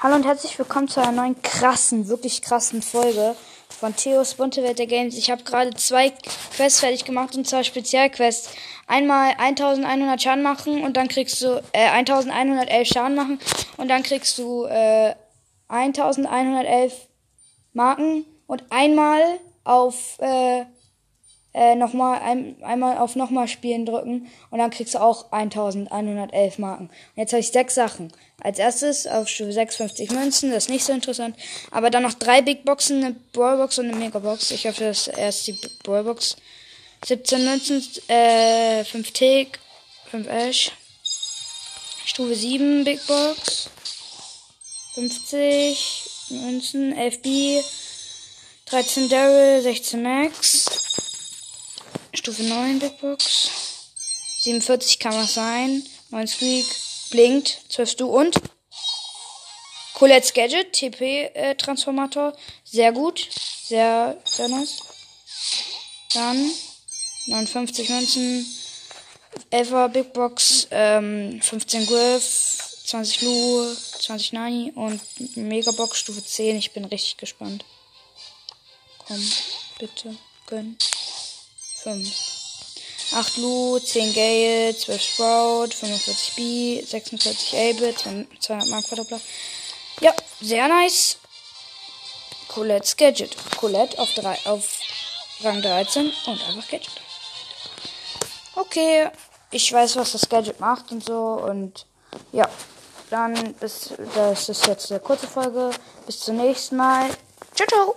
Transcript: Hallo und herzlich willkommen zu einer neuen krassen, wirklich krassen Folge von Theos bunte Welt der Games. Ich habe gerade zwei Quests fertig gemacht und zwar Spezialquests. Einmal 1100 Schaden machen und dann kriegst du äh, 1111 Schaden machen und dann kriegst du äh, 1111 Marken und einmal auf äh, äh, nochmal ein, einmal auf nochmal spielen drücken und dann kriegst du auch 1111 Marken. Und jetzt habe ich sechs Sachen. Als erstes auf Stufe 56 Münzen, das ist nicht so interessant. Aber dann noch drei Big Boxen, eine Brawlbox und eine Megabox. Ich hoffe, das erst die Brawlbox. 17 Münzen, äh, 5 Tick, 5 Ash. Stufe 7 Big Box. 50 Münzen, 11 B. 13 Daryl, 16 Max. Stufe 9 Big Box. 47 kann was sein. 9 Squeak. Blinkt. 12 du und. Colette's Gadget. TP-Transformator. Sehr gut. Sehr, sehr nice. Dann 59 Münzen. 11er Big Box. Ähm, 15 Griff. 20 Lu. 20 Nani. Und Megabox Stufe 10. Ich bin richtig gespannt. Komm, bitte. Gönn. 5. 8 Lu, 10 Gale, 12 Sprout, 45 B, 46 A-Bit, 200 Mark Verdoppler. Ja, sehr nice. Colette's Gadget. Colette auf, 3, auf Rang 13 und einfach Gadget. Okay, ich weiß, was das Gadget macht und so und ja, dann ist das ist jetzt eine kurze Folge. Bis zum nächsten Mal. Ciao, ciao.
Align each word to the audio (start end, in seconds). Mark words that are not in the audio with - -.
Hallo 0.00 0.14
und 0.14 0.24
herzlich 0.24 0.56
willkommen 0.60 0.86
zu 0.86 1.02
einer 1.02 1.10
neuen 1.10 1.42
krassen, 1.42 2.06
wirklich 2.06 2.40
krassen 2.40 2.82
Folge 2.82 3.34
von 3.68 3.96
Theos 3.96 4.34
bunte 4.34 4.62
Welt 4.62 4.78
der 4.78 4.86
Games. 4.86 5.18
Ich 5.18 5.28
habe 5.28 5.42
gerade 5.42 5.74
zwei 5.74 6.12
Quests 6.54 6.78
fertig 6.78 7.04
gemacht 7.04 7.34
und 7.34 7.48
zwar 7.48 7.64
Spezialquests. 7.64 8.50
Einmal 8.86 9.32
1100 9.38 10.22
Schaden 10.22 10.44
machen 10.44 10.84
und 10.84 10.96
dann 10.96 11.08
kriegst 11.08 11.42
du 11.42 11.60
äh, 11.72 11.88
1111 11.88 12.86
Schaden 12.86 13.16
machen 13.16 13.40
und 13.76 13.88
dann 13.88 14.04
kriegst 14.04 14.38
du 14.38 14.66
äh, 14.66 15.16
1111 15.66 16.94
Marken 17.72 18.24
und 18.46 18.70
einmal 18.70 19.20
auf 19.64 20.16
äh, 20.20 20.64
äh, 21.58 21.74
nochmal 21.74 22.20
ein, 22.20 22.54
einmal 22.62 22.98
auf 22.98 23.16
nochmal 23.16 23.48
spielen 23.48 23.84
drücken 23.84 24.28
und 24.50 24.58
dann 24.58 24.70
kriegst 24.70 24.94
du 24.94 25.00
auch 25.00 25.32
1111 25.32 26.58
Marken. 26.58 26.84
Und 26.84 26.92
jetzt 27.16 27.32
habe 27.32 27.40
ich 27.40 27.50
sechs 27.50 27.74
Sachen. 27.74 28.12
Als 28.40 28.60
erstes 28.60 29.08
auf 29.08 29.28
Stufe 29.28 29.52
56 29.52 30.12
Münzen, 30.12 30.52
das 30.52 30.64
ist 30.64 30.70
nicht 30.70 30.84
so 30.84 30.92
interessant. 30.92 31.36
Aber 31.72 31.90
dann 31.90 32.04
noch 32.04 32.14
drei 32.14 32.42
Big 32.42 32.64
Boxen, 32.64 33.02
eine 33.02 33.16
Brawlbox 33.32 33.80
und 33.80 33.88
eine 33.88 33.96
Megabox. 33.96 34.52
Ich 34.52 34.68
hoffe, 34.68 34.84
das 34.84 35.08
erst 35.08 35.48
die 35.48 35.58
Brawlbox. 35.82 36.36
17 37.04 37.44
Münzen, 37.44 37.82
äh, 38.06 38.84
5 38.84 39.10
Tick, 39.10 39.58
5 40.12 40.28
Ash. 40.28 40.70
Stufe 42.04 42.36
7 42.36 42.84
Big 42.84 43.04
Box. 43.08 43.68
50 44.94 46.04
Münzen, 46.30 46.96
11 46.96 47.22
B. 47.22 47.60
13 48.66 49.08
Daryl, 49.08 49.62
16 49.62 50.02
Max. 50.02 50.97
Stufe 52.28 52.42
9 52.42 52.78
Big 52.78 53.00
Box. 53.00 53.48
47 54.40 54.98
kann 54.98 55.14
was 55.14 55.32
sein. 55.32 55.82
9 56.10 56.26
Squeak. 56.26 56.66
Blinkt. 57.08 57.62
12 57.70 57.94
du 57.94 58.08
und. 58.08 58.36
Colette's 59.94 60.34
Gadget. 60.34 60.74
TP-Transformator. 60.74 62.36
Sehr 62.64 62.92
gut. 62.92 63.26
Sehr, 63.64 64.20
sehr 64.26 64.48
nice. 64.48 64.76
Dann 66.12 66.50
59 67.28 67.88
Münzen. 67.88 68.46
11er 69.50 69.88
Big 69.88 70.12
Box. 70.12 70.68
Ähm, 70.70 71.40
15 71.40 71.86
Griff. 71.86 72.58
20 72.84 73.22
Lu. 73.22 73.74
20 74.00 74.34
Nani. 74.34 74.72
Und 74.74 75.00
Megabox 75.34 76.00
Stufe 76.00 76.22
10. 76.22 76.58
Ich 76.58 76.72
bin 76.72 76.84
richtig 76.84 77.16
gespannt. 77.16 77.64
Komm, 78.98 79.32
bitte. 79.78 80.14
Gönn. 80.46 80.76
5. 81.82 82.08
8 83.12 83.36
Lu, 83.38 83.78
10 83.78 84.12
Gale, 84.12 84.76
12 84.76 85.02
Sprout, 85.02 85.68
45 85.74 86.34
B, 86.36 86.82
46 86.82 87.54
A-Bit, 87.54 88.04
200 88.40 88.68
Mark 88.68 88.86
Verdoppler. 88.86 89.20
Ja, 90.00 90.12
sehr 90.40 90.68
nice. 90.68 91.16
Colette's 92.48 92.96
Gadget. 92.96 93.36
Colette 93.56 93.98
auf, 93.98 94.12
3, 94.14 94.38
auf 94.44 94.80
Rang 95.42 95.62
13 95.62 96.12
und 96.26 96.48
einfach 96.48 96.68
Gadget. 96.68 97.00
Okay, 98.54 99.08
ich 99.50 99.72
weiß, 99.72 99.96
was 99.96 100.12
das 100.12 100.28
Gadget 100.28 100.60
macht 100.60 100.90
und 100.90 101.04
so 101.04 101.40
und 101.48 101.86
ja, 102.32 102.48
dann 103.10 103.54
ist 103.60 103.94
das 104.14 104.48
ist 104.48 104.66
jetzt 104.66 104.90
eine 104.90 105.00
kurze 105.00 105.26
Folge. 105.26 105.70
Bis 106.06 106.20
zum 106.20 106.36
nächsten 106.36 106.76
Mal. 106.76 107.08
Ciao, 107.54 107.66
ciao. 107.68 107.96